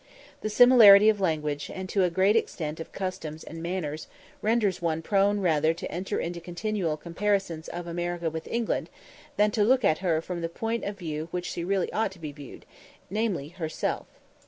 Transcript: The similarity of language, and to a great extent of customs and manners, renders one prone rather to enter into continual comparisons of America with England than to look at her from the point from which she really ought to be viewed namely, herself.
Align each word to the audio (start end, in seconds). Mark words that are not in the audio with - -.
The 0.41 0.49
similarity 0.49 1.09
of 1.09 1.21
language, 1.21 1.69
and 1.71 1.87
to 1.89 2.03
a 2.03 2.09
great 2.09 2.35
extent 2.35 2.79
of 2.79 2.91
customs 2.91 3.43
and 3.43 3.61
manners, 3.61 4.07
renders 4.41 4.81
one 4.81 5.03
prone 5.03 5.41
rather 5.41 5.75
to 5.75 5.91
enter 5.91 6.19
into 6.19 6.41
continual 6.41 6.97
comparisons 6.97 7.67
of 7.67 7.85
America 7.85 8.27
with 8.27 8.47
England 8.47 8.89
than 9.37 9.51
to 9.51 9.63
look 9.63 9.85
at 9.85 9.99
her 9.99 10.19
from 10.19 10.41
the 10.41 10.49
point 10.49 10.83
from 10.83 11.27
which 11.27 11.45
she 11.45 11.63
really 11.63 11.93
ought 11.93 12.11
to 12.13 12.17
be 12.19 12.31
viewed 12.31 12.65
namely, 13.11 13.49
herself. 13.49 14.07